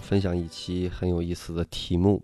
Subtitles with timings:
[0.00, 2.22] 分享一期很有意思的题目，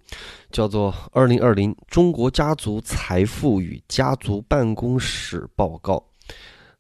[0.51, 5.95] 叫做《二零二零中国家族财富与家族办公室报告》。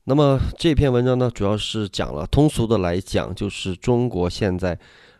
[0.04, 4.78] 那么这篇文章呢，主要是讲了通俗的来讲，就是中国现在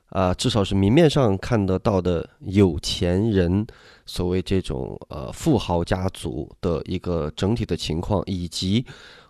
[0.08, 3.66] 啊，至少是明面上看得到的有钱人，
[4.06, 8.84] 所谓这种呃富豪家族的一个整体的情况，以及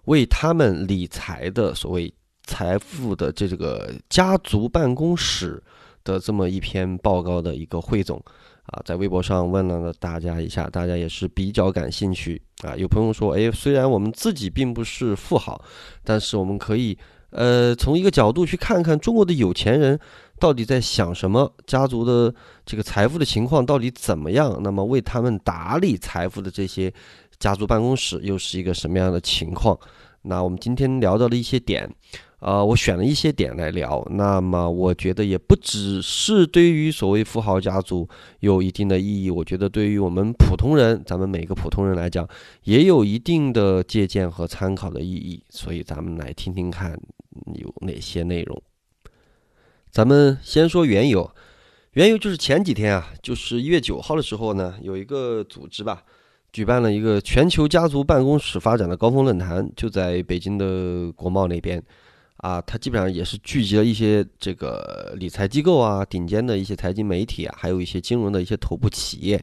[0.04, 2.12] 为他们理财的所谓。
[2.48, 5.60] 财富的这这个家族办公室
[6.06, 8.22] 的这么一篇报告的一个汇总
[8.66, 12.74] 啊，在微博上问了大家一下，大家也是比较感兴趣啊。
[12.76, 15.60] 有朋友说，哎，虽然我们自己并不是富豪，
[16.04, 16.96] 但是我们可以
[17.30, 19.98] 呃从一个角度去看看中国的有钱人
[20.38, 22.32] 到底在想什么，家族的
[22.64, 26.92] 这个财富的情况到底怎么样，那么为他们打理财富的这些
[27.38, 29.78] 家族办公室又是一个什么样的情况？
[30.22, 31.88] 那我们今天聊到了一些点。
[32.40, 34.06] 呃，我选了一些点来聊。
[34.10, 38.08] 那么，我觉得也不只是对于所谓富豪家族
[38.40, 42.28] 有一定的意义，我觉得对于我们普通人，咱们每个普通人来讲，
[42.64, 45.42] 也有一定的借鉴和参考的意义。
[45.48, 46.92] 所以，咱们来听听看
[47.54, 48.62] 有哪些内容。
[49.90, 51.30] 咱们先说缘由，
[51.92, 56.02] 缘由就是前几天啊，就是一月九号的时候呢，有一个组织吧。
[56.52, 61.82] 举办了一个全球家族办公室发展的高峰论坛，就在北京的国贸那边，
[62.38, 69.42] 啊，它基本上也是聚集了一些这个理财机构啊、顶尖的一些财经媒体啊，还有一些金融的一些头部企业，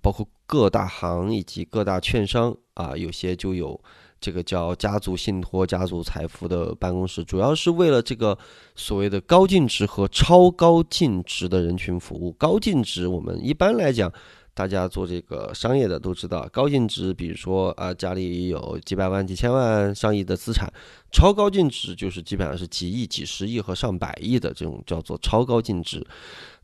[0.00, 3.80] 包括各大行以及各大券商啊，有些就有
[4.20, 8.36] 这个叫家族信托、家族财富的办公室，主要是为了这个
[8.74, 12.32] 所谓的高净值和超高净值的人群服务。
[12.32, 14.12] 高净值，我们一般来讲。
[14.54, 20.68] 大家做这个商业的都知道，高净值，比如说啊，家里有几百万、几千万、上亿的资产；
[21.10, 26.06] 超高净值就是基本上是几亿、几十亿和上百亿的这种叫做超高净值。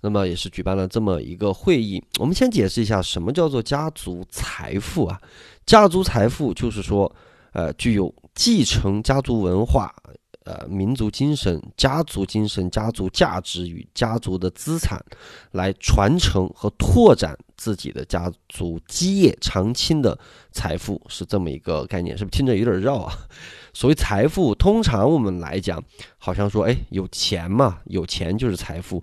[0.00, 2.02] 那么也是举办了这么一个会议。
[2.20, 5.20] 我们先解释一下什么叫做家族财富啊？
[5.64, 7.10] 家族财富就是说，
[7.52, 9.94] 呃，具有继承家族文化。
[10.48, 14.98] 呃，民族精神、家族精神、家族价值与家族的资产，
[15.50, 20.18] 来传承和拓展自己的家族基业长青的
[20.50, 23.12] 财富，是这么一个概念，是不是听着有点绕啊？
[23.74, 25.84] 所谓财富，通常我们来讲，
[26.16, 29.02] 好像说，哎，有钱嘛，有钱就是财富。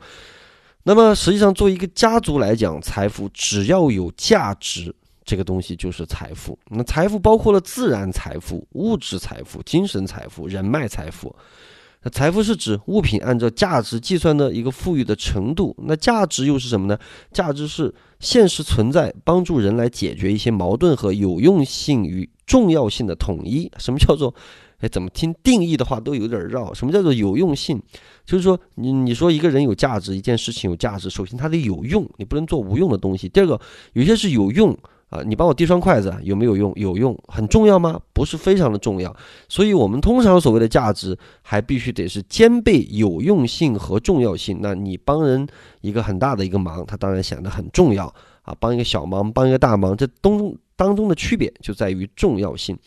[0.81, 4.95] 那么实际上，作为一个家族来讲，财富只要有价值。
[5.25, 6.57] 这个东西就是财富。
[6.69, 11.35] 那财富包括了自然财富、物质财富、精神财富、人脉财富。
[12.03, 15.75] 那财富是指物品按照价值计算的一个富裕的程度。
[15.87, 16.95] 那价值又是什么呢？
[17.33, 23.71] 价值是现实存在，帮助人来解决一些矛盾和有用性与重要性的统一。
[23.79, 24.31] 什么叫做？
[24.81, 26.71] 哎，怎么听定义的话都有点绕。
[26.73, 27.81] 什么叫做有用性？
[28.23, 33.27] 就是说，你你说一个人有价值，一件事情有价值，首先它得有用，你不能做无用的东西。
[33.27, 33.59] 第二个，
[33.93, 34.77] 有些是有用。
[35.09, 36.73] 啊，你帮我递双筷子有没有用？
[36.75, 37.99] 有用，很重要吗？
[38.11, 39.15] 不是非常的重要。
[39.47, 44.59] 所以，我们通常所谓的价值，还必须得是兼备有用性和重要性。
[44.61, 45.47] 那你帮人
[45.81, 48.07] 一个很大的一个忙，他当然显得很重要
[48.41, 48.55] 啊。
[48.59, 52.77] 帮一个小忙，帮一个大忙，这东当中的区别就在于重要性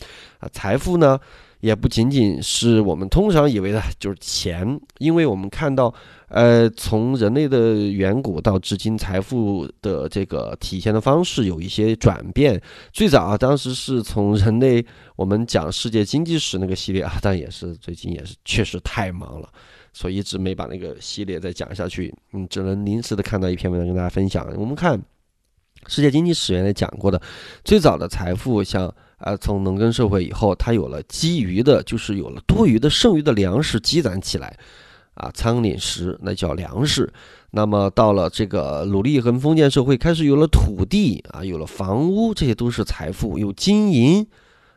[0.41, 0.49] 啊。
[0.53, 1.19] 财富呢？
[1.61, 5.93] 也不仅仅是我们通常以为的就是钱，因为我们看到，
[6.29, 12.61] 呃，从人类的远古到至今，财富的这个体现的方式有一些转变。
[12.93, 14.85] 最早啊，当时是从人类，
[15.17, 19.49] 我们讲世界经济史那个系列啊，但也是最近也是确实太忙了，
[19.93, 22.15] 所以一直没把那个系列再讲下去。
[22.35, 24.47] 嗯，只能临时的看到一篇文章跟大家分享。
[24.57, 25.01] 我们看
[25.89, 27.21] 世界经济史原来讲过的，
[27.65, 28.95] 最早的财富像。
[29.19, 34.57] 啊，从农耕社会以后，它有了基于的，就是有了多余的、剩余的粮食积攒起来，
[35.15, 37.13] 啊，仓廪实那叫粮食。
[37.51, 44.27] 那么到了这个奴隶和封建社会，开始有了土地啊，有了房屋，这些都是财富，有金银。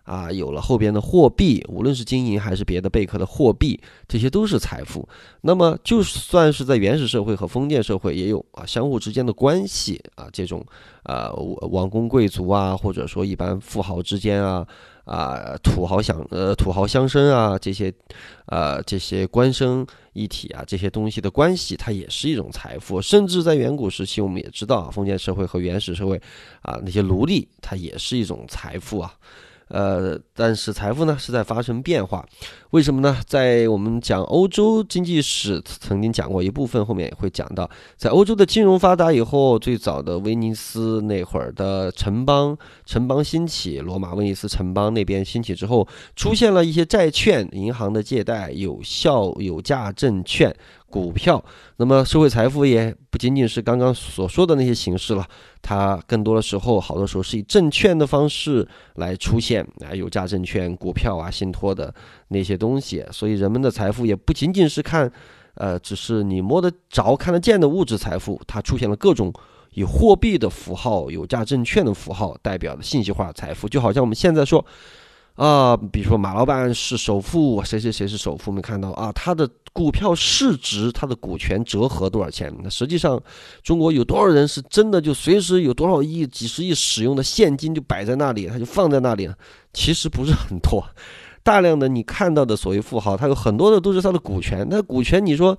[0.03, 5.07] 啊，有了后边的货币，无论是金银还是别的贝壳的货币，这些都是财富。
[5.41, 10.65] 那么，就算是在原始社会和封建社会，也有啊相互之间的关系啊，这种
[11.03, 11.31] 啊
[11.71, 14.67] 王公贵族啊，或者说一般富豪之间啊，
[15.05, 17.93] 啊土豪相呃土豪相生啊，这些
[18.47, 23.01] 啊这些官绅一体啊，这些东西的关系，它也是一种财富。
[23.01, 26.19] 甚至在远古时期，我们也知道，啊封建社会和原始社会
[26.61, 29.13] 啊那些奴隶，它也是一种财富啊。
[29.71, 32.25] 呃，但是财富呢是在发生变化，
[32.71, 33.17] 为什么呢？
[33.25, 50.53] 在我们讲欧洲经济史曾经讲过一部分，后面也会讲到，在欧洲的金融发达以后，最早的威尼斯那会儿的城邦，城邦兴起，罗马威尼斯城邦那边兴起之后，出现了一些债券、银行的借贷、有效有价证券。
[50.91, 51.43] 股票，
[51.77, 55.25] 那么社会财富也不仅仅是刚刚所说的那些形式了，
[55.61, 61.93] 它更多的时候，好多时候是以证券的方式来出现啊，有价证券、股票啊、信托的
[62.27, 63.05] 那些东西。
[63.11, 65.09] 所以人们的财富也不仅仅是看，
[65.53, 69.33] 呃，只是你摸得着、看得见的物质财富，它出现了各种
[69.71, 74.65] 以货币的符号、有价证券的符号代表的信息化财富，就好像我们现在说。
[75.35, 78.51] 啊，比如说马老板是首富，谁谁谁是首富？
[78.51, 82.53] 我们看到啊，他的股票市值，他的股权折合多少钱？
[82.61, 83.19] 那实际上，
[83.63, 89.29] 中国有多少人是真的就随时有多少亿、几十亿使用的现金就摆在那里，他就放在那里？
[89.73, 90.85] 其实不是很多，
[91.41, 94.67] 大量的你看到的所谓富豪，他有很多的都是他的股权。
[94.69, 95.57] 那股权，你说？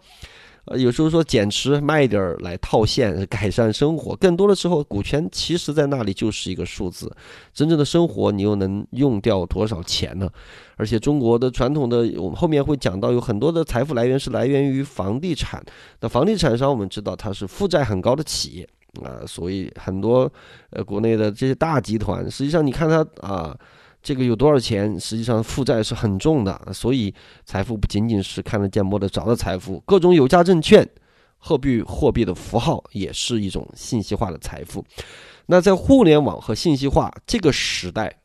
[0.67, 7.11] 呃，有时候说减持卖一点儿来套现改善生活，更多的时候股权其实在那里就是一个数字，
[7.53, 10.31] 真正的生活你又能用掉多少钱呢？
[10.76, 15.61] 而且中国的传统的，我们后面会讲到有很多的财富来源是来源于房地产。
[16.00, 18.69] 那房地产商我们知道它是负债很高的企业
[19.03, 20.31] 啊，所以很多
[20.70, 23.56] 呃国内的这些大集团，实际上你看它啊。
[24.02, 24.99] 这个有多少钱？
[24.99, 27.14] 实际上负债是很重的，所以
[27.44, 30.88] 财富不仅仅是看得见摸得着的财富，各种有价证券、
[31.38, 34.84] 货币、货币的符号也是一种信息化的财富。
[35.46, 38.20] 那在互联网和信息化这个时代，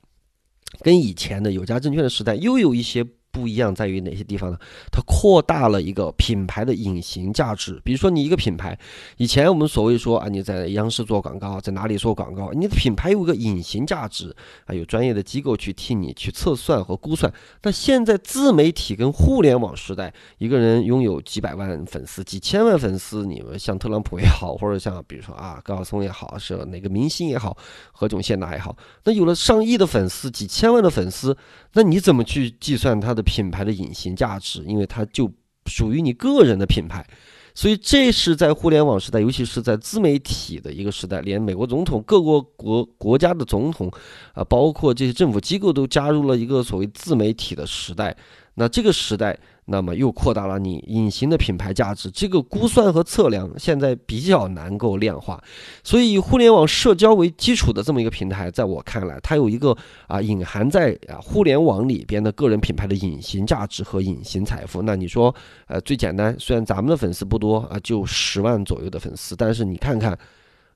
[0.81, 3.05] 跟以前的有价证券的时代又有一些。
[3.37, 4.57] 不一样在于哪些地方呢？
[4.91, 7.79] 它扩大了一个品牌的隐形价值。
[7.83, 8.75] 比如说，你一个品牌，
[9.17, 14.35] 以前我们所谓说啊，你在央视做广告，在哪里做广告，你的品牌有个隐形价值
[14.65, 17.31] 啊，有专业的机构去替你去测算和估算。
[17.61, 27.55] 那现在自媒体跟互联网时代，一个人拥有几百万粉丝、几千万粉丝，你们像特朗普也好，或者像比如说啊高晓松也好，是哪个明星也好，
[27.91, 31.37] 何炅、谢娜也好，那有了上亿的粉丝、几千万的粉丝，
[31.73, 33.26] 那你怎么去计算他的？
[33.27, 35.29] 品牌的隐形价值，因为它就
[35.65, 37.05] 属于你个人的品牌，
[37.53, 43.91] 所以这是在互联网时代，尤其是在自媒体的一个时代，连美国总统、各国国国家的总统，
[44.33, 48.15] 啊，包括这些政府机构都加入了一个所谓自媒体的时代。
[48.57, 49.39] 那这个时代。
[49.69, 55.43] 那么又扩大了你隐形的品牌价值，这个估算和测量现在比较难够量化，
[55.83, 59.75] 所以以互联网社交为基础的这么一个平台，在我看来，它有一个
[60.07, 64.81] 啊隐含在啊互联网里边的个人品牌的隐形价值和隐形财富。
[64.83, 70.17] 那你说，呃，最简单，虽然咱们的粉丝不多啊，就十万左右的粉丝，但是你看看。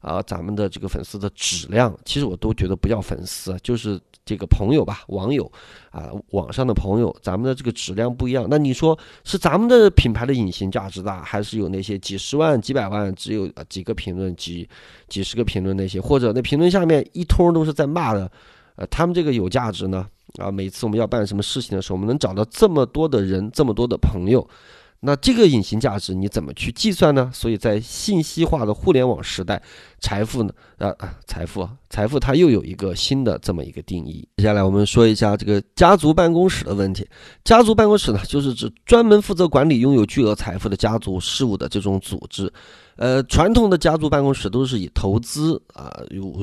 [0.02, 5.50] 啊，咱们的这个粉丝的质量，其实我都觉得不叫粉丝，就是这个朋友吧，网友
[5.92, 8.48] 啊，网上的朋友，咱们的这个质量不一样。
[8.50, 14.68] 那你说是咱们的品牌的隐形价值大，还是有那些几十万、几百万，只有几个评论、几
[15.08, 18.32] 几十个评论那些，或者那评论下面一通都是在骂的，
[18.76, 20.08] 呃，他们这个有价值呢？
[20.40, 24.48] 啊，每次我们要办什么事情的时候，我们能找到这么多的人，这么多的朋友。
[25.04, 27.32] 那这个隐形价值你怎么去计算呢？
[27.34, 29.60] 所以在信息化的互联网时代，
[30.00, 30.54] 财富呢？
[30.78, 34.28] 啊啊，财富，财富它又有一个新的这么一个定义。
[34.38, 37.08] 接下来我们说一下这个家族办公室的问题。
[37.44, 42.54] 家族办公室呢，就是指专门负责管理拥有巨额财富的家族事务的这种组织。
[43.02, 45.92] 呃，传统的家族办公室都是以投资啊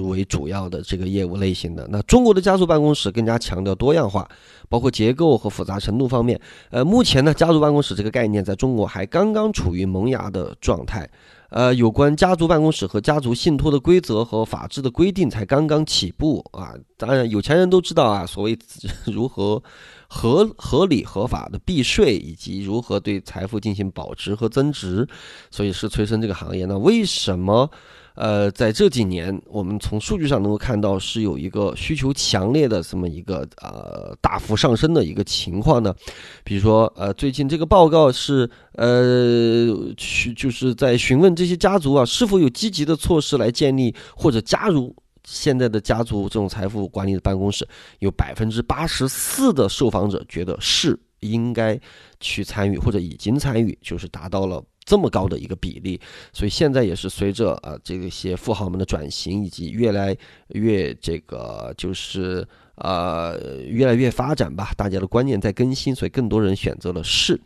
[0.09, 1.87] 为主要的这个业务类型的。
[1.88, 4.29] 那中国的家族办公室更加强调多样化，
[4.69, 6.41] 包括结构和复杂程度方面。
[6.71, 11.09] 呃，目前呢，家族办公室这个概念在中国还刚刚处于萌芽的状态。
[11.50, 16.75] 呃，有关家族办公室和家族信托的规则和法制的规定才刚刚起步啊。
[16.97, 18.59] 当然，有钱人都知道啊，所谓
[19.07, 19.62] 如何。
[20.09, 25.07] 合合理合法的避税，以及如何对财富进行保值和增值，
[25.50, 26.65] 所以是催生这个行业。
[26.65, 27.71] 那为什么，
[28.15, 35.95] 呃，在这几年，我们从数据上能够看到是有一个需求强烈的这么一个呃大幅上升的一个情况呢？
[36.43, 44.97] 比如说，呃，最近这个报告是呃去就是在询问这些家族啊是否有积极的措施来建立或者加入。
[45.31, 47.69] 现在的家族这种财富管理的办公室，
[47.99, 51.79] 有百分之八十四的受访者觉得是应该
[52.19, 56.01] 去参与或者已经参与，就是达到了这么高的一个比例。
[56.33, 60.17] 所以现在也是随着啊这些富豪们的转型，以及越来
[60.49, 67.39] 越这个就是呃越来越发展吧，大家的观念在更新，所以更多人选择了是。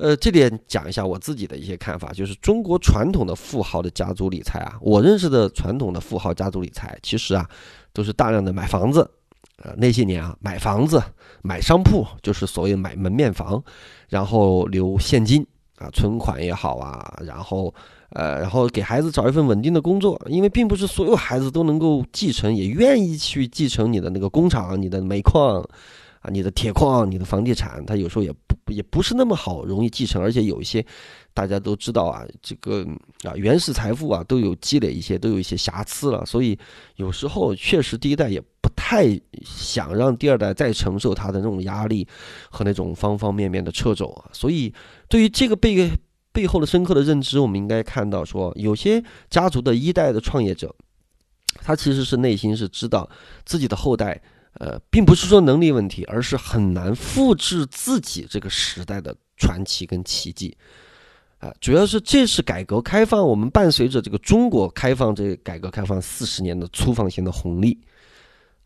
[0.00, 7.46] 呃，这点讲一下我自己的一些看法，就是中国传统的富豪的家族理财啊，我认识的传统的富豪家族理财，其实啊，
[7.92, 9.08] 都是大量的买房子，
[9.62, 11.02] 呃，那些年啊，买房子、
[11.42, 13.62] 买商铺，就是所谓买门面房，
[14.08, 17.74] 然后留现金啊，存款也好啊，然后
[18.12, 25.62] 呃，然后给孩子找一份稳定的工作，因为并不是所有孩子都能够继承，也愿意去继承你的那个工厂、你的煤矿
[26.20, 30.84] 啊、你的铁矿、你的房地产，它有时候也不也不是那么好容易继承，而且有一些。
[31.32, 32.84] 大家都知道啊，这个
[33.22, 36.58] 啊原始财富啊都有积累一些，都有一些瑕疵了，所以
[36.96, 39.06] 有时候确实第一代也不太
[39.44, 42.06] 想让第二代再承受他的那种压力
[42.50, 44.28] 和那种方方面面的掣肘啊。
[44.32, 44.74] 所以
[45.08, 45.88] 对于这个背
[46.32, 50.74] 背后的深刻的认知，我们应该看到说，有些家族的一代的创业者，
[51.62, 53.08] 他其实是内心是知道
[53.46, 54.20] 自己的后代，
[54.54, 60.56] 呃，并不是说能力问题，而是很难复制自己这个时代的传奇跟奇迹。
[61.38, 67.78] 啊，主要是这是改革开放，我们伴随着这个中国开放这改革开放四十年的粗放型的红利，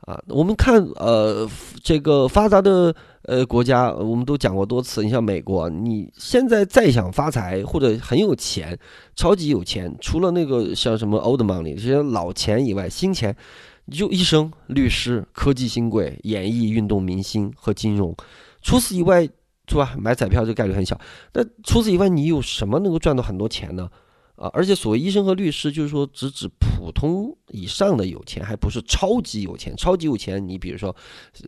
[0.01, 1.49] 啊，我们看呃
[1.85, 8.77] 这个发达的呃国家，我们都讲过多次，你像美国，你现在再想发财或者很有钱，
[9.15, 13.37] 超级有钱，除了那个像什么 old money 这些老钱以外，新钱
[13.91, 18.17] 就医生、律师、科技新贵、演艺、运动明星和金融，
[18.63, 19.29] 除此以外。
[19.67, 19.97] 是吧？
[19.99, 21.01] 买彩票这概率很小。
[21.33, 23.89] 那除此以外，你有什么能够赚到很多钱呢？
[24.37, 29.77] 啊，而且所谓医生和律师，就是说只指普通以上的有钱，还不是超级有钱。
[29.77, 30.95] 超级有钱，你比如说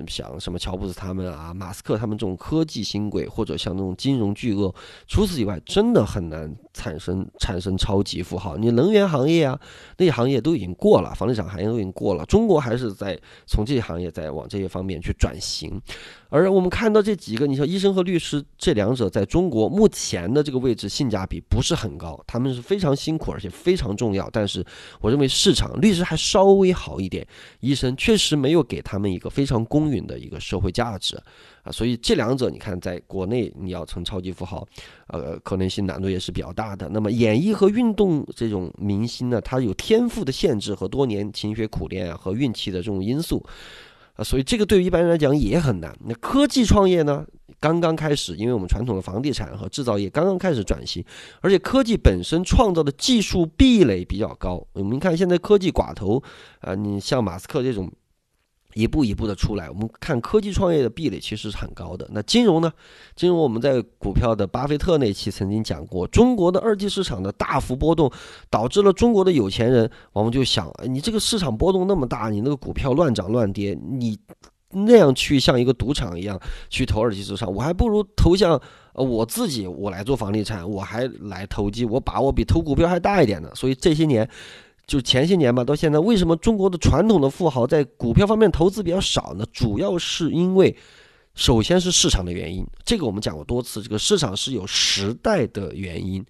[0.07, 4.73] 像什么乔布斯他们啊，马斯克他们这种科技新贵，或者像那种金融巨鳄。
[5.07, 8.57] 除此以外，真的很难产生产生超级富豪。
[8.57, 9.59] 你能源行业啊，
[9.97, 12.25] 那些行业都已经过了，房地产行业都已经过了。
[12.27, 15.81] 中国还是在从这些行业在往这些方面去转型。
[16.29, 24.29] 而我们看到这几个，你说医生和律师这两者在中国目前的这个位置性价比不是很高，他们是非常辛苦而且非常重要。
[24.31, 24.65] 但是
[25.01, 27.27] 我认为市场律师还稍微好一点，
[27.61, 31.17] 医生确实没有给他们一个非常公允的一个社会价值
[31.63, 31.71] 啊。
[31.71, 34.67] 所以这两者你看，在国内你要成超级富豪，
[35.07, 36.89] 呃，可能性难度也是比较大的。
[36.89, 43.45] 那么演艺和运动这种明星呢，他有天赋的限制和多年勤学苦练啊和运气的这种因素。
[44.15, 45.95] 啊，所以这个对于一般人来讲也很难。
[46.07, 47.25] 那科技创业呢，
[47.61, 51.05] 刚刚开始，因为我们传统的房地产和制造业刚刚开始转型，
[51.41, 54.67] 而且科技本身创造的技术壁垒比较高。
[54.73, 56.23] 我们看现在科技寡头，
[56.61, 57.91] 啊，你像马斯克这种。
[58.75, 62.07] 一步一步的出来，我们看科技创业的壁垒其实是很高的。
[62.13, 62.71] 那金融呢？
[63.15, 68.13] 金融我们在股票的巴菲特那期曾经讲过，中国的二级市场的大幅波动，
[68.51, 74.19] 导致了中国的有钱人往往就想：你这个市场波动那么大，你那个股票乱涨乱跌，你
[74.85, 78.61] 那样去像一个赌场一样去投二级市场，我还不如投向
[78.93, 83.51] 我自己，我来做房地产，我还来投机，我把握比投股票还大一点呢。
[83.55, 84.29] 所以这些年。
[84.87, 89.45] 就前些年吧，到现在，为什么中国的传统的富豪在股票方面投资比较少呢？
[89.53, 90.77] 主要是因为，
[91.37, 96.25] 首先是市场的原因，这个我们讲过多次，这个市场是有时代的原因。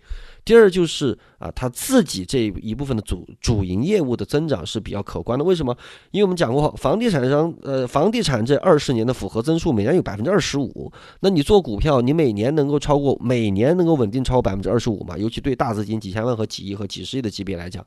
[0.45, 5.45] 第二就是啊，他自己这一部分的主主营业务的增长是比较可观的。
[5.45, 5.77] 为什么？
[6.11, 15.17] 因为我们讲过，房地产商呃，房地产这二十年的复合增速每年有百分之二十五，那你做股票，你每年能够超过每年能够稳定超过百分之二十五嘛？
[15.17, 17.85] 尤其对大资金几千万和几亿和几十亿的级别来讲。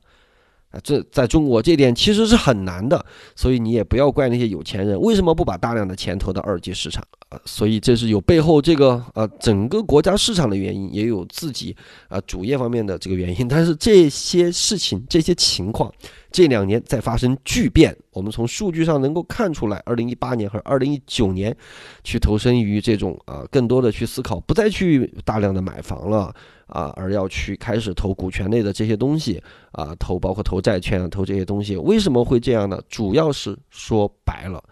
[0.70, 7.40] 啊，这在中国这点其实是很难的，所以你也不要怪那些有钱人为什么不把大量的钱投到二级市场啊？
[7.44, 11.74] 所以这是有背后这个呃整个国家市场的原因，也有自己
[12.08, 13.48] 啊主业方面的这个原因。
[13.48, 15.92] 但是这些事情、这些情况，
[16.30, 17.96] 这两年在发生巨变。
[18.12, 21.56] 我们从数据上能够看出来，二零一八年和二零一九年，
[22.02, 26.34] 去投身于这种啊更多的去思考，不再去大量的买房了。
[26.70, 32.80] 啊，而要去开始投股权类的这些东西啊，投包括投债券啊，投这些东西，为什么会这样呢？
[32.88, 34.62] 主要是说白了，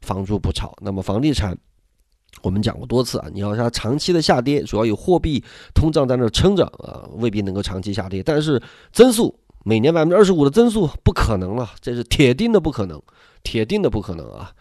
[0.00, 0.74] 房住不炒。
[0.80, 1.54] 那么房地产，
[2.40, 8.22] 我们讲过多次啊，你要它长期的下跌，主要有货币通胀在那撑着啊，未必能够长期下跌。
[8.22, 8.58] 但是
[8.90, 13.00] 增速每年百分之二十五的增速不可能了，这是铁定的不可能，
[13.42, 14.52] 铁定的不可能啊。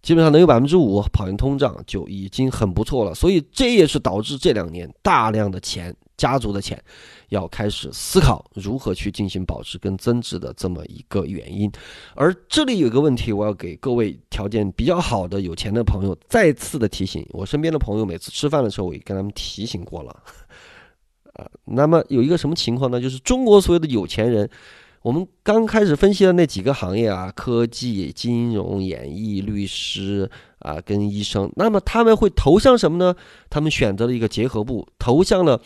[0.00, 3.12] 基本上能有百分之五跑赢通胀就已经很不错了。
[3.14, 5.94] 所以这也是导致这两年大量的钱。
[6.16, 6.82] 家族的钱，
[7.28, 11.70] 要开始思考如何去进行保值跟增值的这么一个原因。
[12.16, 17.24] 而这里有一个问题，我要给各位条件比较好的有钱的朋友再次的提醒。
[17.30, 20.24] 我身边的朋友每次吃饭的时候，我也跟他们提醒过了。
[21.64, 23.00] 那么有一个什么情况呢？
[23.00, 24.48] 就是中国所有的有钱人，
[25.02, 30.30] 我们刚开始分析的那几个行业啊，科技、金融、演艺、律师
[30.60, 33.14] 啊，跟医生，那么他们会投向什么呢？
[33.48, 35.60] 他们选择了一个结合部，投向了。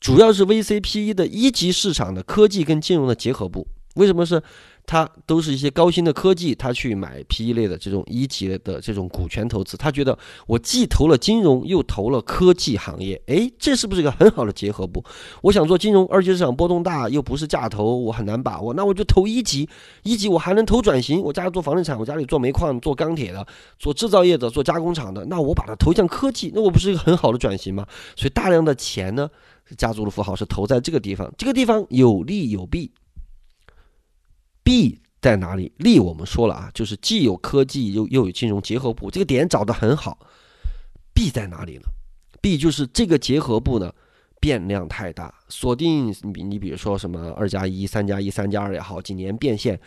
[0.00, 4.42] 主要是 VCPE 的一级市场的科技跟金融的结合部为什么是？
[4.84, 15.02] 他都是一些高新的科技，他去买 PE 类的这种一级的这种股权投资，他觉得我既投了金融，又投了科技行业，哎，这是不是一个很好的结合部？
[15.40, 19.68] 我想做金融，二级市场波动大，又不是价投，我很难把握，那我就投一级，
[20.02, 23.46] 一级我还能投转型，我家里做房地产，我家里做煤矿、做钢铁的，
[23.78, 27.86] 做制造业的，做加工厂的，那我把它投向科技，那我不是一个很好的转型吗？
[28.16, 29.30] 所以大量的钱呢，
[29.78, 32.90] 家族的富豪是投在这个地方，这个地方有利有弊。
[34.62, 35.72] 弊在哪里？
[35.76, 40.18] 利我们说了啊，就是既有科技又又有金融结合部，这个点找得很好。
[41.14, 41.84] 弊在哪里呢？
[42.40, 43.92] 弊就是这个结合部呢
[44.40, 49.78] 变量太大，锁定你你比如说什么二加一、三加一、三加二也好，几年变现。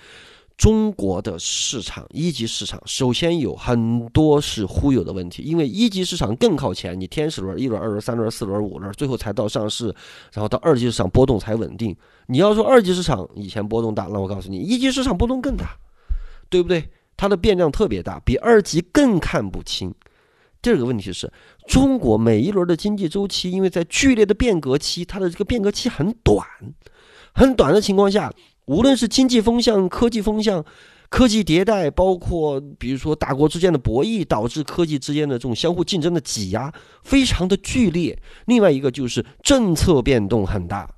[0.57, 9.93] 中国的市场一级市场，首先有很多是忽悠的问题，因为一级市场更靠前，你天使轮、一轮、二轮、三轮、四轮、五轮，最后才到上市，
[10.31, 11.93] 然后到二级市场波动才稳定。
[12.27, 15.77] 你要说二级市场以前波动大，那我告诉你，一级市场波动更大，
[16.49, 16.89] 对不对？
[17.17, 19.93] 它的变量特别大，比二级更看不清。
[20.61, 21.31] 第二个问题是
[21.67, 26.47] 中国每一轮的经济周期，因为在剧烈的变革期，它的这个变革期很短，
[27.33, 28.31] 很短的情况下。
[28.65, 30.65] 无论是经济风向、科技风向、
[31.09, 38.17] 科技迭代，包括比如说大国之间的博弈，导致科技之间的这种相互竞争的挤压非常的剧烈。
[38.47, 40.89] 另外一个就是政策变动很大。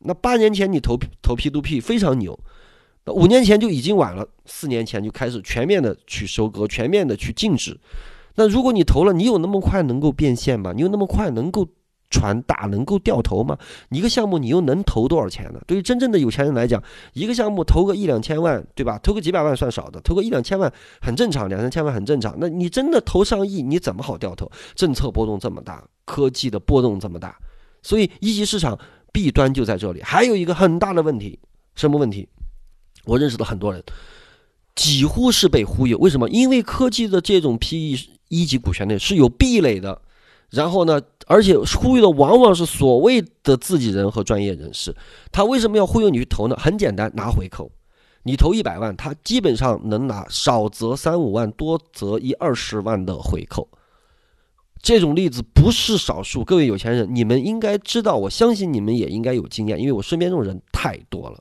[0.00, 2.38] 那八年前你投投 P to P 非常牛，
[3.06, 7.80] 那五年前就已经晚了，四年前就开始全面的去收割，全面的去禁止。
[8.34, 10.72] 那如果你投了，你有那么快能够变现吗？
[10.74, 11.66] 你有那么快能够？
[12.12, 13.58] 船大能够掉头吗？
[13.90, 15.60] 一个项目你又能投多少钱呢？
[15.66, 16.80] 对于真正的有钱人来讲，
[17.14, 18.98] 一个项目投个一两千万，对吧？
[19.02, 20.70] 投个几百万算少的，投个一两千万
[21.00, 22.36] 很正常，两三千万很正常。
[22.38, 24.48] 那你真的投上亿，你怎么好掉头？
[24.74, 27.36] 政策波动这么大，科技的波动这么大，
[27.82, 28.78] 所以一级市场
[29.10, 30.02] 弊端就在这里。
[30.02, 31.38] 还有一个很大的问题，
[31.74, 32.28] 什么问题？
[33.04, 33.82] 我认识的很多人
[34.74, 35.96] 几乎是被忽悠。
[35.98, 36.28] 为什么？
[36.28, 37.96] 因为科技的这种 PE
[38.28, 40.00] 一级股权类是有壁垒的。
[40.52, 41.00] 然后呢？
[41.26, 44.94] 而且忽悠的往往是所谓的自己人和专业人士。
[45.30, 46.56] 他为什么要忽悠你去投呢？
[46.56, 47.70] 很简单，拿回扣。
[48.24, 53.66] 你投一百万，他基本上能拿少则三五万，多则一二十万的回扣。
[54.82, 56.44] 这种例子不是少数。
[56.44, 61.38] 各位有钱人，你们应该知道，我相信你们也应该有经验，因为我身边这种人太多了。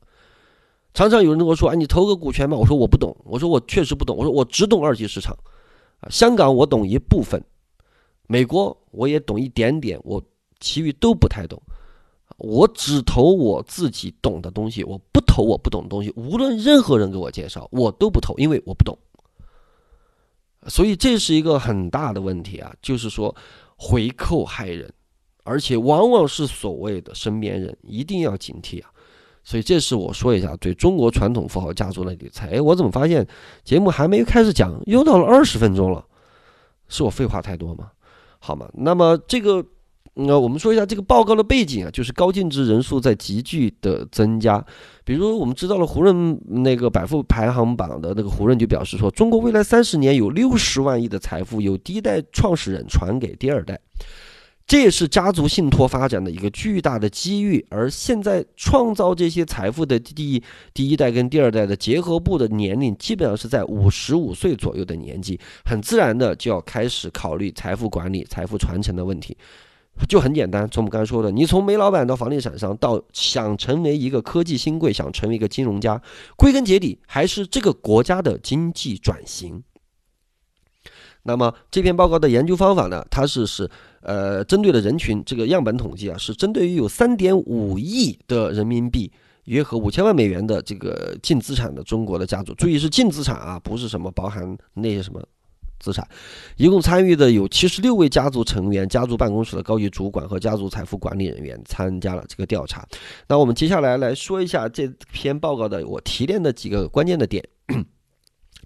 [0.94, 5.36] 常常有人跟我说：“哎，你投个股权吧。”我说：“我不懂。”我说：“我确实不懂。”我说：“我只懂二级市场。”
[6.00, 7.44] 啊，香港我懂一部分。
[8.28, 10.24] 美国我也懂一点点，我
[10.60, 11.62] 其余都不太懂。
[12.38, 16.12] 我只投我自己懂的东西，我不投我不懂的东西。
[16.16, 18.98] 无论任何人给我介绍，我都不投，因为我不懂。
[20.68, 23.36] 所以这是一个很大的问题啊，就是说
[23.76, 24.92] 回扣害人，
[25.44, 28.90] 而且往往是所谓的身边人，一定要警惕啊。
[29.44, 32.52] 所以这是我说一下对中国传统富豪家族的理财。
[32.52, 33.28] 哎，我怎么发现
[33.64, 36.06] 节目还没开始讲，又到了二十分钟了？
[36.88, 37.92] 是我废话太多吗？
[38.44, 38.68] 好吗？
[38.74, 39.64] 那么这个，
[40.16, 44.66] 那我们说一下这个报告的背景啊，就是高净值人数在急剧的增加。
[45.06, 53.80] 比如我们知道了胡润那个百富排行榜的那个胡润就表示说，中国未来三十年有六十万亿的财富由第一代创始人传给第二代。
[54.68, 60.42] 这也是家族信托发展的一个巨大的机遇，而现在创造这些财富的第
[60.74, 69.36] 第一代跟第二代的结合部的年龄，基本上是在五十五岁左右的年纪，很自然的就要开始考虑财富管理、财富传承的问题。
[70.08, 76.02] 就很简单，从我们刚才说的，你从煤老板到房地产商，到想成为一个科技新贵，想成为一个金融家，
[76.38, 79.62] 归根结底还是这个国家的经济转型。
[81.24, 83.06] 那么这篇报告的研究方法呢？
[83.12, 83.70] 它是是
[84.02, 89.12] 呃针对的人群这个样本统计啊，是针对于有三点五亿的人民币，
[89.46, 92.54] 约合五千万美元的这个净资产的中国的家族。
[92.56, 95.22] 注意是净资产啊，不是什么包含那些什么
[95.80, 96.08] 资产。
[96.58, 102.88] 一共参与的有七十六位家族成员、家族办公室的高级主管和家族财富管理人员参加了这个调查。
[103.28, 107.44] 那我们接下来来说一下这篇报告的我提炼的几个关键的点。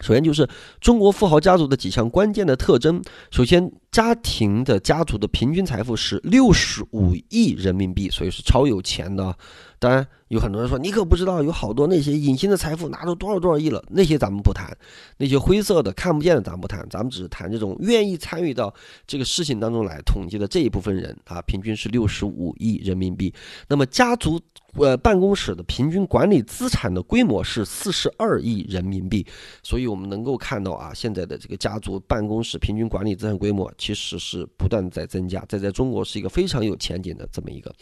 [0.01, 0.47] 首先就是
[0.81, 3.01] 中国富豪家族的几项关键的特征。
[3.31, 9.37] 首先，家庭的家族的平均财富是六十五亿人民币，所以是超有钱的。
[9.77, 14.75] 当然，有很多人说你可不知道，有好多那些隐形的财富拿出多少多少亿了，那些咱们不谈，
[15.17, 18.73] 那些灰色的看不见的咱不谈，咱们只是谈这种愿意参与到
[19.05, 23.33] 这个事情当中来统计的这一部分人啊，平均是六十五亿人民币。
[23.67, 24.39] 那么家族
[24.73, 29.25] 呃办公室的平均管理资产的规模是四十二亿人民币，
[29.61, 37.73] 所以我们能够看到啊，现在的这个家族办公室平均管理资产规模其实是不断在增加，在在中国是一个非常有前景的这么一个。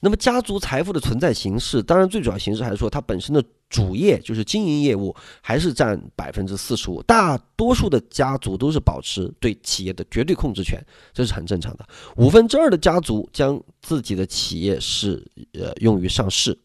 [0.00, 7.02] 那么家族财富的存在形式，当然最主要形式还是说它本身的主业就是经营业务，还是占百分之四十五。
[7.02, 10.82] 大多数的家族都是保持对企业的绝对控制权，
[11.12, 11.86] 这是很正常的。
[12.16, 16.58] 五分之二的家族将自己的企业是呃用于上市。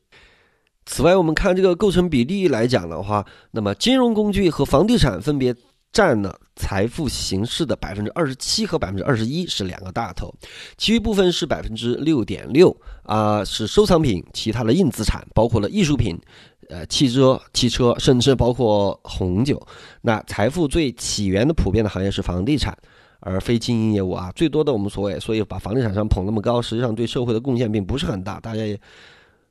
[0.86, 5.54] 此外，我们看这个构成比例来讲的话，那么金融工具和房地产分别。
[5.96, 10.36] 占了财富形式的百分之二十七和百分之二十一是两个大头，
[10.78, 16.20] 其余部分是百分之六点六啊，是收藏品、其他的硬资产，包括了艺术品、
[16.68, 19.66] 呃汽车、汽车，甚至包括红酒。
[20.02, 22.78] 那财富最起源的普遍的行业是房地产，
[23.22, 24.30] 而非经营业务啊。
[24.36, 28.38] 最多的我们所谓，所以把房地产商捧那么高，实际上对社会的贡献并不是很大。
[28.42, 28.78] 大家也，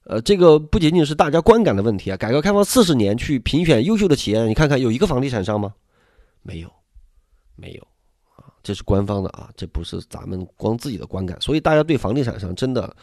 [0.04, 2.18] 呃，这个不仅仅是大家观感的问题啊。
[2.18, 5.72] 改革开放四十年去评选优秀的企业，你看看有一个房地产商吗？
[6.44, 6.72] 没有，
[7.56, 7.82] 没有，
[8.36, 12.96] 啊，这是官方的啊，这不是咱们光自己的观感，所以大家对房地产上真的。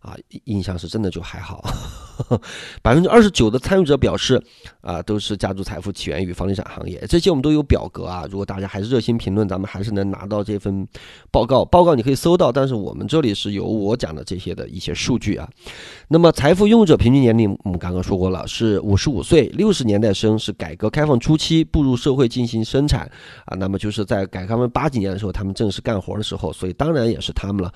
[0.00, 1.64] 啊，印象是真的就还好。
[2.82, 4.42] 百分之二十九的参与者表示，
[4.80, 7.04] 啊，都是家族财富起源于房地产行业。
[7.08, 10.86] 这些我们都有表格啊，如果大家还是热心评论，咱们还是能拿到这份
[11.30, 11.64] 报告。
[11.64, 15.48] 报告你可以搜到，但是我们这里是有我讲的这些的一些数据啊。
[16.08, 23.08] 那么，财富拥有者平均年龄，我们刚刚说过了，是五十五岁，六十年代生，是改革开放初期步入社会进行生产
[23.44, 23.56] 啊。
[23.56, 27.72] 那么就是在改革开放八几年的时候，他们正式干活的时候，所以当然也是他们了。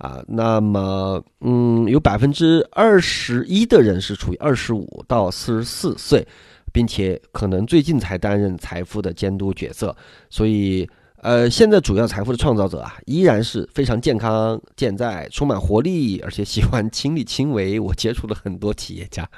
[0.00, 6.26] 啊，那么，嗯，有百分之二十一的人是处于二十五到四十四岁，
[6.72, 9.96] 并且可能最近才担任财富的监督角色，
[10.28, 10.88] 所以。
[11.22, 17.78] 呃，现在主要财富的创造者啊，依然是非常健康、健在、充满活力，而且喜欢亲力亲为。
[17.78, 19.28] 我接触了很多企业家，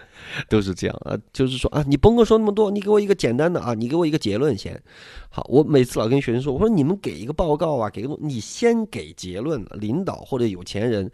[0.48, 4.80] 都是这样啊，就是说啊，你甭跟我说那么多，你给我一个简单的啊，你给我一个结论先。
[5.28, 9.60] 好，我每次老跟学生说，我说你们给一个报告啊，给个你先给结论。
[9.72, 11.10] 领导或者有钱人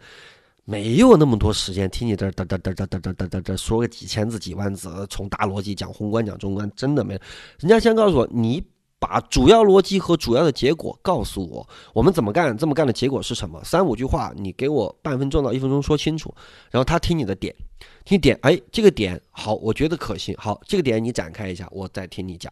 [0.65, 7.19] 没有那么多时间听你这哒哒哒哒哒哒哒哒哒说个几千字、几万字，从大逻辑讲宏观讲中观，真的没。
[7.57, 8.63] 人家先告诉我你。
[8.99, 12.55] 把主要逻辑和主要的结果告诉我，我们怎么干？
[12.57, 13.63] 这么干的结果是什么？
[13.63, 16.33] 三五句话，你给我半分钟到一分钟说清楚，
[16.69, 17.55] 然后他听你的点，
[18.03, 22.51] 听点，哎，这个点好，我觉得可行，好，这个点你展开一下，我再听你讲。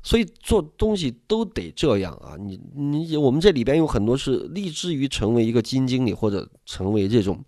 [0.00, 2.36] 所以做东西都得这样啊！
[2.38, 7.44] 你你我们这里边有很多是立志于成为一个基金经理或者成为这种，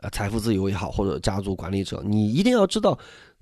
[0.00, 2.98] 呃，财富自由也好，或者家族管理者，你一定要知道。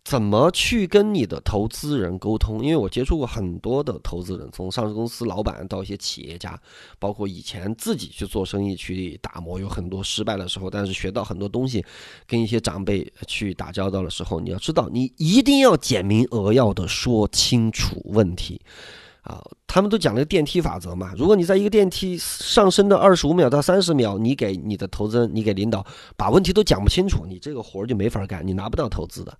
[0.06, 2.64] 怎么去跟你的投资人沟通？
[2.64, 6.56] 因为我接触过很多的投资人，从上市公司老板到一些企业家，
[7.00, 11.84] 包括以前自己去做生意去打磨，有很多失败的时候，但是学到很多东西。
[12.24, 18.60] 跟一些长辈去打交道的时候，你要知道，你一定要简明扼要的说清楚问题
[19.22, 19.42] 啊！
[19.66, 25.84] 他们都讲了电梯法则嘛，如果你在一个电梯上升的二十五秒到三十秒，你给你的投资人，你给领导
[26.16, 29.36] 把问题都讲不清楚，你这个活儿就没法干，你拿不到投资的。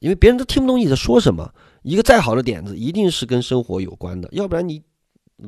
[0.00, 1.52] 因为别人都听不懂你在说什么。
[1.82, 4.80] 一个再好的点子，一定是跟生活有关的，要不然你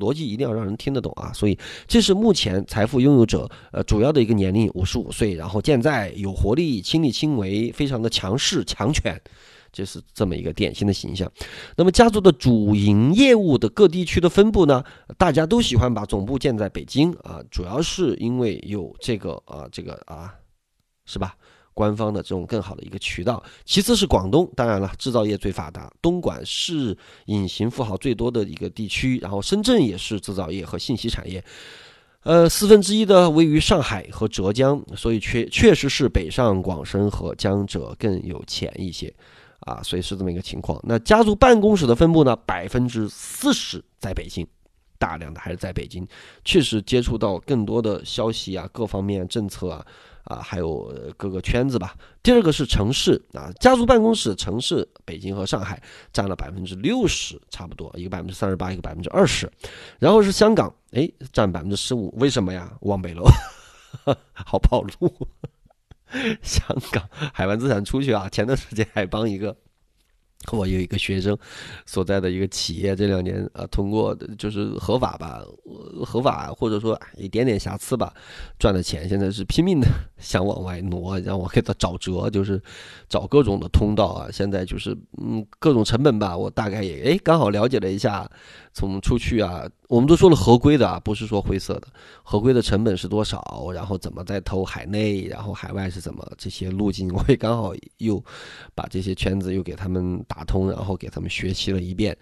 [0.01, 1.33] 逻辑一定要让人听得懂啊。
[1.33, 9.17] 所以，这是目前财富拥有者呃主要的一个年龄，五十五岁，然后健在、有活力、亲力亲为、非常的强势、强权，
[9.71, 11.31] 这是这么一个典型的形象。
[11.77, 14.83] 那么，家族的主营业务的各地区的分布呢？
[15.17, 20.35] 大家都喜欢把总部建在北京啊，主要是因为有这个啊，这个啊，
[21.05, 21.37] 是吧？
[21.75, 31.45] 官方的这种更好的一个渠道，其次是广东，当然了，制造业最发达，东莞是隐形富豪最多的一个地区，然后深圳也是制造业和信息产业，
[32.23, 39.13] 呃，四分之一的位于上海和浙江，所以确确实是北上广深和江浙更有钱一些，
[39.61, 40.81] 啊，所以是这么一个情况。
[40.85, 44.47] 那家族办公室的分布呢，百分之四十在北京，
[45.05, 46.07] 大量的还是在北京，
[46.45, 49.87] 确实接触到更多的消息啊，各方面政策啊。
[50.25, 51.95] 啊，还有各个圈子吧。
[52.23, 55.79] 第二个是城市啊，家族办公室城市，北京和上海
[56.15, 59.47] 占了百分之六十，差不多一个百分之三十八，一个百分之二十。
[59.99, 62.11] 然后是香港，哎，占百分之十五。
[62.17, 62.73] 为什么呀？
[62.81, 63.27] 望北楼，
[64.33, 65.15] 好跑路。
[66.41, 69.55] 香港海外资产出去啊，前段时间还帮一个。
[70.53, 71.37] 我有一个学生
[71.87, 75.43] 所在的一个企业，这两年啊，通过就是合法吧，
[76.05, 78.13] 合法或者说一点点瑕疵吧，
[78.59, 82.63] 赚的钱现在是拼命的 想往外挪，让我给他找辙，就是
[83.09, 84.29] 找各种的通道啊。
[84.31, 88.31] 现在就是嗯，各种成本吧，我大概也哎刚好了解了一下，
[88.75, 89.67] 从出去啊。
[89.89, 91.87] 我们都说了合规的啊，不是说灰色的。
[92.23, 93.71] 合规的成本是多少？
[93.73, 95.23] 然后怎么再投海内？
[95.29, 96.27] 然后海外是怎么？
[96.37, 98.23] 这些路径 我也刚好又
[98.75, 102.15] 把这些圈子又给他们打通，然后给他们学习了一遍。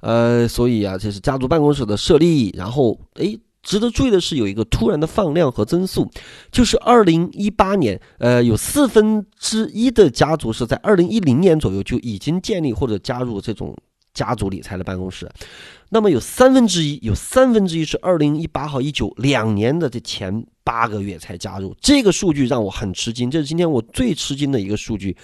[0.00, 2.50] 呃，所以啊，这是家族办公室的设立。
[2.56, 6.08] 然后，哎，值得注意的是，有一个突然的放量和增速，
[6.52, 13.76] 就是二零一八年，呃，有四分之一的家族是在二零一零年左右就已经建立或者加入这种
[14.16, 15.30] 家族理财的办公室。
[15.90, 25.16] 那么有三分之一，有三分之一是二零一八号一九两年的这前八个月才加入，这个数据让我很吃惊，这是今天我最吃惊的一个数据，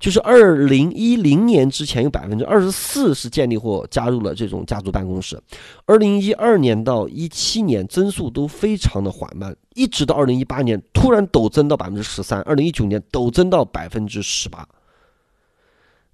[0.00, 5.40] 就是二零一零年之前有百分之二十四是建立或加入了这种家族办公室，
[5.86, 14.68] 二零一二年到一七年增速都非常的缓慢，一直到二零一八年突然陡增到百分之十三，二零一九年陡增到百分之十八。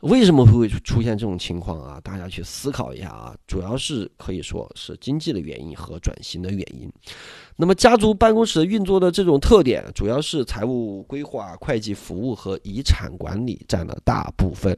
[0.04, 1.98] 为什么会出现这种情况啊？
[2.04, 6.92] 大家去思考一下啊，主要是可以说是经济的原因和转型的原因。
[7.56, 14.76] 那么家族办公室运作的这种特点，主要是财务规划、会计服务和遗产管理占了大部分。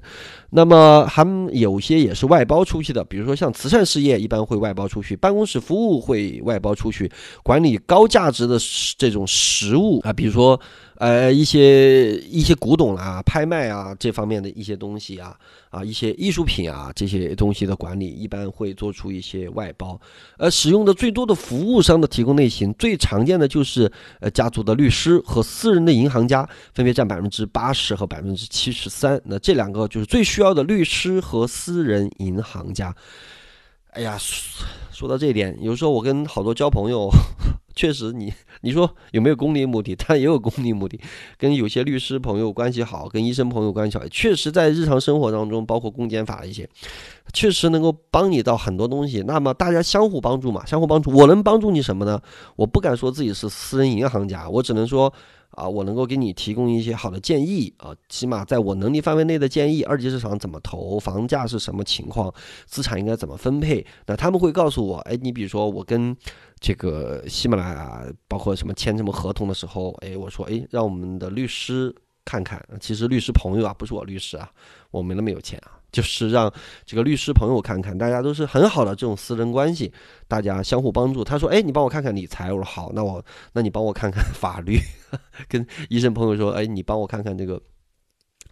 [0.50, 7.10] 那么还有些也是外包出去的，比如说像慈善事业一般会外包出去，办公室服务会外包出去，
[7.42, 8.56] 管理高价值的
[8.96, 10.60] 这种实物啊，比如说。
[10.98, 15.36] 呃，一些一些古董啊、拍卖啊这方面的一些东西啊，
[15.70, 20.00] 啊，一些艺术品啊这些东西的管理，一般会做出一些外包。
[20.38, 29.20] 呃，使用的最多的服务商的提供类型，最常见的就是呃家族的律师和私人的银行家，分别占百分之八十和百分之七十三。
[29.24, 32.94] 那这两个就是最需要的律师和私人银行家。
[33.90, 34.16] 哎呀，
[34.90, 37.10] 说到这一点，有时候我跟好多交朋友。
[37.76, 39.94] 确实，你 你说有没有功利目的？
[39.94, 40.98] 他也有功利目的，
[41.38, 46.68] 跟有些律师朋友关系好，跟医生朋友关系好，确实在日常生活当中，包括公检法一些，
[47.32, 49.22] 确实能够帮你到很多东西。
[49.26, 52.20] 那么大家相互帮助嘛，相互帮助，我能帮助你什么呢？
[52.56, 55.12] 我不敢说自己是私人银行家，我只能说。
[55.56, 59.82] 啊，我能够给你提供一些好的建议啊，起码在我能力范围内的建议。
[59.82, 62.32] 二级市场怎么投，房价是什么情况，
[62.66, 63.84] 资产应该怎么分配？
[64.06, 66.14] 那他们会告诉我，哎，你比如说我跟
[66.60, 72.62] 这个喜马拉雅，包括什么签什么合同的时候，哎，我说，哎，让我们的律师看看。
[72.80, 74.50] 其实律师朋友啊，不是我律师啊，
[74.90, 75.75] 我没那么有钱啊。
[75.96, 76.52] 就是让
[76.84, 79.90] 这个律师朋友看看，大家都是很好的这种私人关系，
[80.28, 81.24] 大家相互帮助。
[81.24, 84.78] 他说：“哎，你帮我看看理财。”我说：“好，那我那你帮我看看法律。
[85.48, 87.58] ”跟医生朋友说：“哎，你帮我看看这个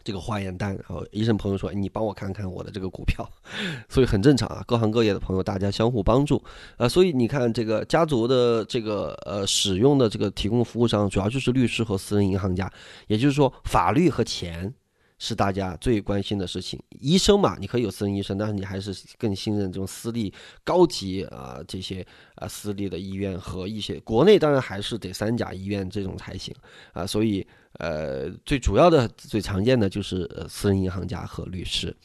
[0.03, 3.29] 这个化验单。”然后医生朋友说：“你帮我看看我的这个股票。
[3.91, 6.43] ”所以很正常啊，各行各业的朋友大家相互帮助
[6.79, 6.89] 啊。
[6.89, 12.73] 所以你看，这个家族的这个呃使用的这个提供服务商，主要就是律师和私人银行家，
[13.09, 14.73] 也就是说法律和钱。
[15.25, 16.79] 是大家最关心的事情。
[17.01, 20.31] 医生嘛，你可以有私人医生，但是你还是更信任这种私立
[20.63, 26.55] 高级啊这些啊私立的医院和一些国内当然还是得三甲医院这种才行
[26.93, 27.07] 啊。
[27.07, 27.47] 所以
[27.79, 31.97] 呃，最主要的、最常见的就是私人银行家和律师。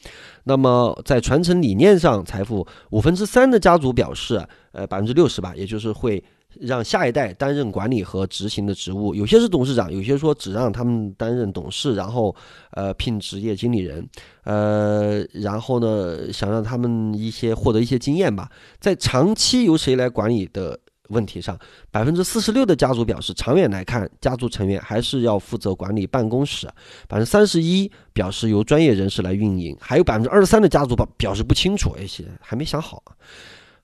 [0.44, 6.24] 那么在传承理念上，财富五分之三的家族表示，呃，百分之六十吧，也就是会。
[6.58, 12.34] 让下一代担任管理和执行的职务，有些是董事长，有些说只让他们担任董事，然后
[12.72, 14.08] 呃聘职业经理人，
[14.44, 18.50] 呃，然后呢想让他们一些获得一些经验吧。
[18.80, 21.58] 在长期由谁来管理的问题上，
[21.90, 26.68] 百分之四十六的家族表示，长远来看，家族成员还是要负责管理办公室。
[27.08, 33.02] 百分之三十一表示由专业人士来运营，还有百分之二十三的家族表表示不清楚，哎，些还没想好。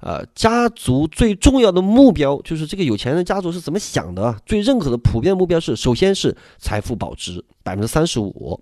[0.07, 4.41] 呃，家族最重要的目标就是这个有钱人家族是怎么想的？
[4.47, 8.61] 最认可的普遍目标是，首先是财富保值，百分之三十五，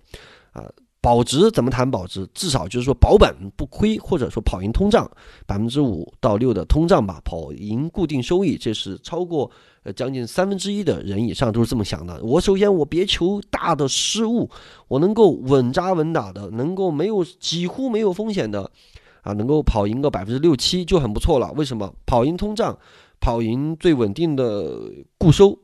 [0.52, 0.64] 啊，
[1.02, 2.26] 保值怎么谈保值？
[2.32, 5.06] 至少就是说保本不亏，或者说跑赢通胀，
[5.44, 9.50] 百分之五到六的通胀吧，跑赢固定收益，这是超过
[9.82, 12.18] 呃将近三分之一的人以上都是这么想的。
[12.24, 14.48] 我首先我别求大的失误，
[14.88, 18.70] 我能够稳扎稳打的，能够没有几乎没有风险的。
[19.24, 21.50] 啊，能够跑赢个百分之六七就很不错了。
[21.56, 21.92] 为什么？
[22.06, 22.78] 跑赢通胀，
[23.20, 24.78] 跑赢最稳定的
[25.18, 25.58] 固收，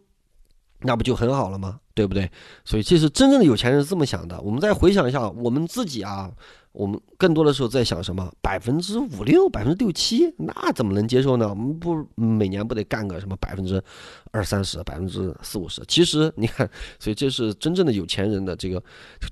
[0.81, 1.79] 那不就很好了吗？
[1.95, 2.31] 对不对？
[2.65, 4.41] 所以，其实真正的有钱人是这么想的。
[4.41, 6.33] 我们再回想一下，我们自己啊。
[6.73, 8.33] 我们更多的时候在想什么？
[8.41, 11.49] 百分之五六、百分之六七，那怎么能接受呢？
[11.49, 13.83] 我们不每年不得干个什么百分之
[14.31, 15.83] 二三十、百分之四五十？
[15.89, 16.69] 其实你看，
[17.01, 18.81] 所以这是真正的有钱人的这个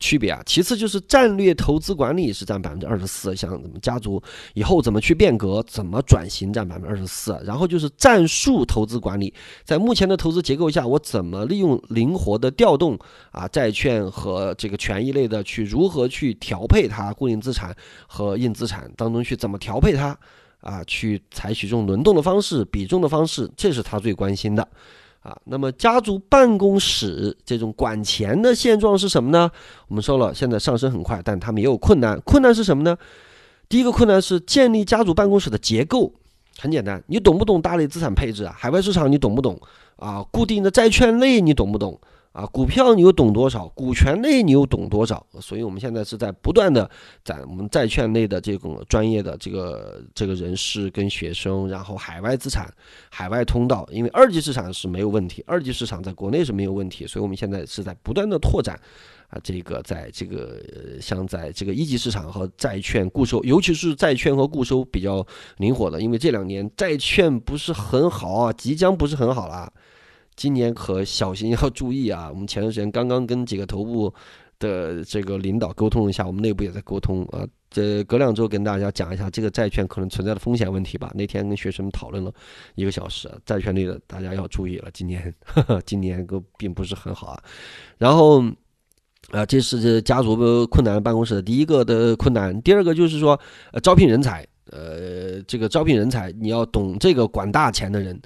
[0.00, 0.42] 区别啊。
[0.44, 4.20] 其次就是战略投资管理是占百分之二十四，像怎么家族
[4.54, 7.40] 以后怎么去变革、怎么转型占百分之二十四。
[7.44, 9.32] 然后就是战术投资管理，
[9.64, 12.98] 在目前的投资结构下，我怎么利用灵活的调动
[13.30, 17.12] 啊债券和这个权益类的去如何去调配它？
[17.28, 17.74] 硬资产
[18.06, 20.16] 和硬资产当中去怎么调配它
[20.60, 20.82] 啊？
[20.84, 24.66] 去采取这种轮动的方式、比重的方式，这是他最关心的
[25.20, 25.36] 啊。
[25.44, 29.50] 那么家族办公室这种管钱的现状是什么呢？
[29.88, 32.20] 我们说了，现在上升很快，但他们也有困难。
[32.22, 32.96] 困难是什么呢？
[33.68, 36.12] 第一个困难是建立家族办公室的结构
[36.58, 38.54] 很简单，你懂不懂大类资产配置啊？
[38.58, 39.60] 海外市场你懂不懂
[39.96, 40.24] 啊？
[40.32, 42.00] 固定的债券类你懂不懂
[42.38, 42.46] 啊？
[42.46, 43.66] 股票你又懂多少？
[43.68, 45.26] 股权类你又懂多少？
[45.40, 46.88] 所以我们现在是在不断的
[47.24, 52.72] 在我们债券类的这种专业的这个这个人士跟学生，然后海外资产、
[53.10, 58.78] 海外通道，因为二级市场是没有问题，二级市场在国内是没有问题，所以我们现在是在不断的拓展。
[59.28, 60.58] 啊，这个在这个
[61.02, 65.22] 像在这个一级市场和债券固收，尤其是债券和固收比较
[65.58, 69.70] 灵活的，因为这两年债券不是很好啊，即将不是很好了，
[70.38, 72.30] 今年可小心要注意啊。
[72.32, 74.10] 我们前段时间刚刚跟几个头部
[74.58, 81.12] 的这个领导沟通一下，我们内部也在沟通啊，这隔两周跟大家讲一下这个债券可能存在的风险问题吧。
[81.14, 82.32] 那天跟学生们讨论了
[82.76, 85.34] 一个小时，债券类的大家要注意了，今年
[85.84, 87.42] 今年都并不是很好啊，
[87.98, 88.42] 然后。
[89.30, 92.58] 啊，这是家族困难办公室的第一个的困难。
[92.62, 93.38] 第二个就是说，
[93.72, 98.18] 呃，招聘人才，呃，这个招聘人才，你要懂这个管大钱的人。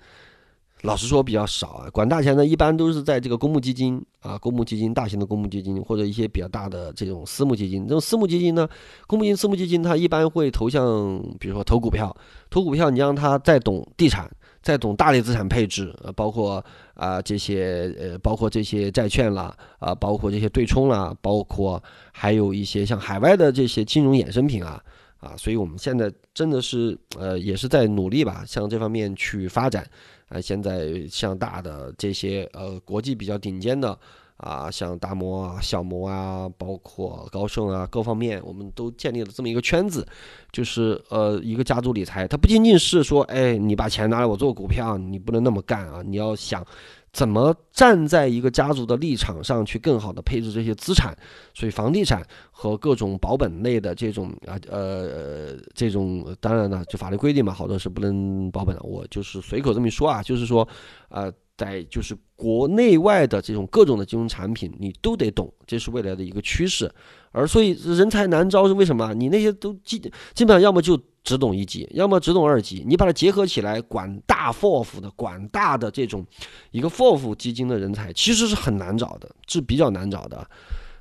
[0.83, 7.85] 老实说比较少啊，管大钱的一般都是在这个公募基金啊，公募基金、大型的公募基金或者一些比较大的这种私募基金。
[7.85, 8.69] 这种私募基金呢，
[9.07, 12.15] 公募基金、私募基金，它一般会投向，比如说投股票，
[12.51, 14.31] 投股票，你让他再懂地产。
[14.63, 16.65] 再懂大类资产配置，呃，包括
[16.95, 24.81] 啊这些，呃，包括这些债券啦，啊，包括这些对冲啦，包括还有一些像海外的这些金融衍生品啊，
[25.23, 29.89] 啊，所以我们现在真的是，呃，也是在努力吧，向这方面去发展，
[30.29, 33.99] 啊，现在像大的这些，呃，国际比较顶尖的。
[34.39, 40.05] 啊，像大摩啊、小摩啊，包括高盛啊，各方面我们都建立了这么一个圈子，
[40.51, 46.67] 就是呃，一个家族理财，它不仅仅是说，哎，你把钱拿来我做股票，你不能那么干啊，你要想
[47.13, 51.17] 怎么站在一个家族的立场上去更好的配置这些资产，
[51.55, 60.67] 所以房地产和各种保本类的这种啊呃这种，当然呢，就法律规定嘛，好多是不能保本的，我就是随口这么一说啊，就是说，
[61.09, 61.33] 呃。
[61.55, 66.93] 在就是国内外的这种各种的金融产品，你都得懂，这是未来的一个趋势。
[67.31, 69.15] 而所以人才难招是为什么？
[69.15, 70.01] 你那些都基
[70.35, 72.85] 基本上要么就只懂一级，要么只懂二级。
[72.87, 76.25] 你把它结合起来，管大 FOF 的、管大的这种
[76.71, 80.39] 一个 FOF 基金的人才，其实是很难找的，是比较难找的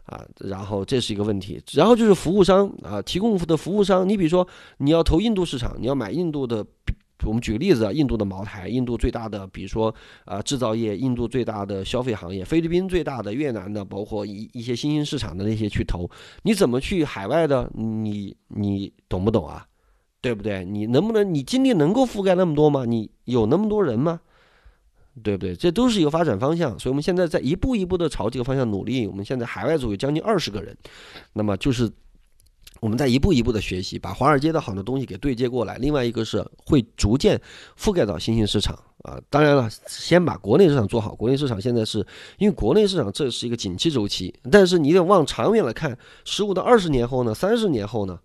[0.05, 0.23] 啊。
[0.39, 1.61] 然后这是一个问题。
[1.73, 6.65] 然后就是服务商啊，提供的服务商，你比如说你要投印度市场，你要买印度的。
[7.23, 9.93] 我们举个例子啊，印度的茅台，印度最大的，比如说
[10.25, 16.09] 啊制造业，印度最大的消费行业，菲律宾最大的，越南的，包括一一些新兴市场的那些去投，
[16.41, 17.69] 你怎么去海外的？
[17.75, 19.63] 你你懂不懂啊？
[20.21, 20.63] 对不对？
[20.63, 22.85] 你能不能你精力能够覆盖那么多吗？
[22.85, 24.21] 你有那么多人吗？
[25.23, 25.55] 对不对？
[25.55, 29.07] 这都是一个发展方向，所以我们现在在一步一步的朝这个方向努力。
[29.07, 30.77] 我们现在海外组有将近二十个人，
[31.33, 31.91] 那么就是。
[32.79, 35.77] 我们在一步一步的学习，把华尔街的好多东西给对接过来。
[35.77, 37.39] 另外一个是会逐渐
[37.77, 39.21] 覆盖到新兴市场啊。
[39.29, 41.13] 当然了，先把国内市场做好。
[41.13, 41.99] 国内市场现在是
[42.39, 48.19] 因为国内市场这是一个景气周期，但是你得往长远来看，十五到二十年后呢，三十年后呢，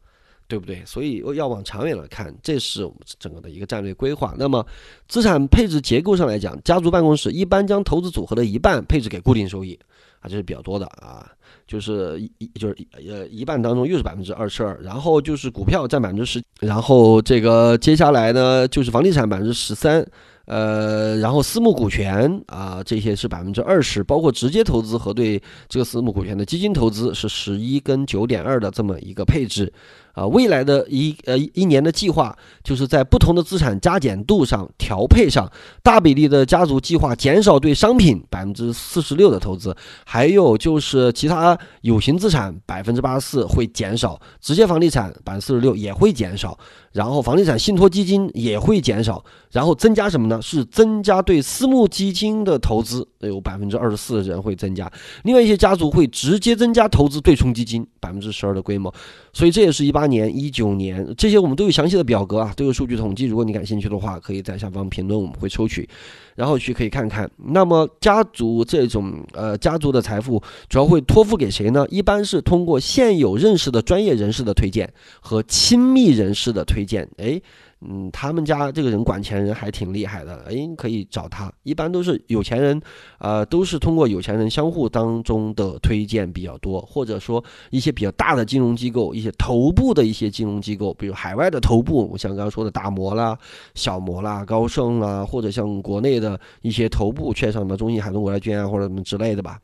[0.48, 0.82] 对不对？
[0.84, 4.34] 所以要往长远来看，这是我们整个的一个战略规划。
[4.38, 4.64] 那么
[5.08, 9.78] 资产配置结构上来讲，家族办公室一般将投资组合的一半配置给固定收益
[10.20, 11.30] 啊，这是比较多的啊。
[11.66, 20.06] 就是一就是呃一半当中又是百分之二十二，然后就是股票占百分之十，然后这个接下来呢就是房地产百分之十三，
[20.44, 29.72] 呃，然后私募股权啊这些是百分之二十，包括直接投资和对这个私募股权的基金投资是十一跟九点二的这么一个配置。
[30.16, 35.46] 啊，未来的一呃一年的计划，就是在不同的资产加减度上调配上，
[35.82, 46.58] 大比例的家族计划减少对商品百分之四十六的投资，还有就是其他有形资产百分之八十四会减少，直接房地产百分之四十六也会减少，
[46.92, 50.40] 然后房地产信托基金也会减少，然后增加什么呢？
[50.40, 54.90] 是增加对私募基金的投资，有百分之二十四的人会增加，
[55.24, 58.90] 另外一些家族会直接增加投资对冲基金百分之十二的规模，
[59.34, 60.05] 所以这也是一八。
[60.06, 63.26] 年一九年这些我们都有详细的表格啊，都有数据统计。
[63.26, 65.88] 如果你感兴趣的话，可以在下方评论，我们会抽取，
[66.34, 67.30] 然后去可以看看。
[67.36, 71.86] 那么家族这种呃家族的财富主要会托付给谁呢？
[71.90, 77.08] 一般是通过现有认识的专业人士的推荐和亲密人士的推荐。
[77.18, 77.40] 哎。
[77.82, 81.52] 嗯，他们家这个人管钱人还挺厉害的，哎，可以找他。
[81.62, 82.80] 一般都是有钱人，
[83.18, 93.38] 呃，都是通过有钱人相互当中的推荐比较多，或者说一些比较大的金融机构，一些头部的一些金融机构，比如海外的头部，我像刚刚说的大摩啦、
[93.74, 99.60] 小摩啦、高盛啦，或者像国内的一些头部券商的中信海通国债券啊，或者什么之类的吧。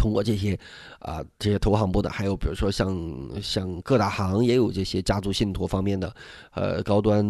[0.00, 0.58] 通过这些，
[1.00, 2.88] 啊，这些投行部的，还有比如说像
[3.42, 6.10] 像各大行也有这些家族信托方面的，
[6.54, 7.22] 呃，高端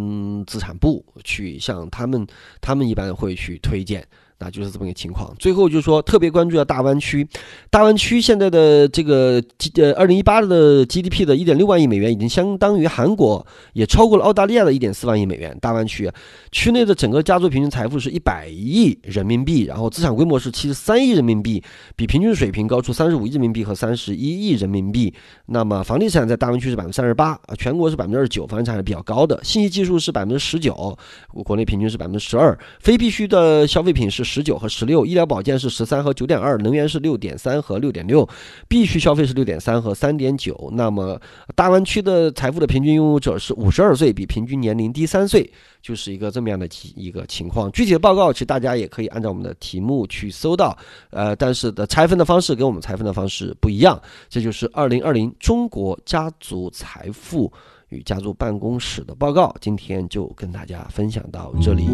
[0.46, 2.24] 资产部去向他们，
[2.60, 4.06] 他们一般会去推荐。
[4.40, 5.32] 那就是这么个情况。
[5.38, 7.28] 最后就是说，特别关注一下大湾区，
[7.68, 15.56] 大湾区现在的这个 G 呃，二零一八的 GDP 的一点六万亿美元，已经相当于韩国，也超过了澳大利亚的一点四万亿美元。
[15.60, 16.10] 大湾区
[16.50, 21.62] 区内的整个家族平均财富是一百亿人民币，然后资产规模是七十三亿人民币，
[21.94, 25.12] 比平均水平高出三十五亿人民币和三十一亿人民币。
[25.46, 29.38] 那么房地产在大湾区是百分之三十八，啊，全国是百分之二十九，房地产还是比较高的。
[29.44, 30.96] 信息技术是百分之十九，
[31.44, 32.58] 国内平均是百分之十二。
[32.78, 34.29] 非必需的消费品是。
[34.30, 38.28] 十九和十六，医疗保健是十三和九点二，能源是六点三和六点六，
[38.68, 40.70] 必须消费是六点三和三点九。
[40.74, 41.20] 那么
[41.56, 45.50] 大湾区的财富的平均拥有者是五十二岁，比平均年龄低三岁，
[45.82, 47.72] 就是一个这么样的一个情况。
[47.72, 50.78] 具体的报告其实大家也可以按照我们的题目去搜到，
[51.10, 54.00] 呃，但是的拆分的方式跟我们拆分的方式不一样。
[54.28, 57.52] 这就是二零二零中国家族财富
[57.88, 61.88] 与家族办公室的报告，今天就跟大家分享到这里。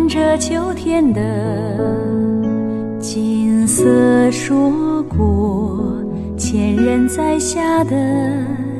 [0.00, 1.20] 盼着秋天的
[2.98, 4.72] 金色硕
[5.02, 5.94] 果。
[6.38, 7.94] 前人栽下的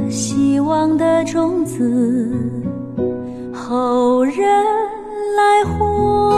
[0.08, 2.32] 希望的种子，
[3.52, 4.34] 后人
[5.36, 6.32] 来获。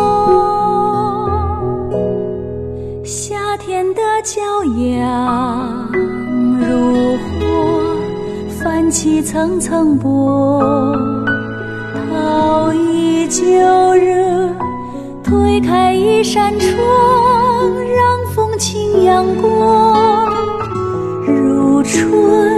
[3.04, 4.40] 夏天的骄
[4.96, 5.92] 阳
[6.58, 7.22] 如火。
[8.58, 10.60] 泛起层层波，
[12.10, 13.42] 涛依旧
[13.94, 14.21] 热，
[16.22, 16.70] 一扇窗，
[17.84, 20.30] 让风轻扬过，
[21.26, 22.51] 如春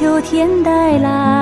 [0.00, 1.39] 秋天带来。